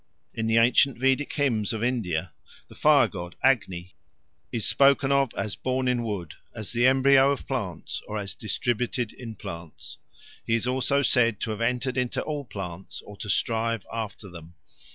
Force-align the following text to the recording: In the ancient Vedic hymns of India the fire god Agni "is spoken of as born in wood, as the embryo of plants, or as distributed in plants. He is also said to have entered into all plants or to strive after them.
In 0.33 0.47
the 0.47 0.57
ancient 0.57 0.97
Vedic 0.97 1.31
hymns 1.33 1.73
of 1.73 1.83
India 1.83 2.33
the 2.69 2.73
fire 2.73 3.07
god 3.07 3.35
Agni 3.43 3.93
"is 4.51 4.65
spoken 4.65 5.11
of 5.11 5.31
as 5.35 5.55
born 5.55 5.87
in 5.87 6.01
wood, 6.01 6.33
as 6.55 6.71
the 6.71 6.87
embryo 6.87 7.29
of 7.31 7.45
plants, 7.45 8.01
or 8.07 8.17
as 8.17 8.33
distributed 8.33 9.13
in 9.13 9.35
plants. 9.35 9.99
He 10.43 10.55
is 10.55 10.65
also 10.65 11.03
said 11.03 11.39
to 11.41 11.51
have 11.51 11.61
entered 11.61 11.97
into 11.97 12.23
all 12.23 12.45
plants 12.45 13.03
or 13.03 13.15
to 13.17 13.29
strive 13.29 13.85
after 13.93 14.27
them. 14.27 14.55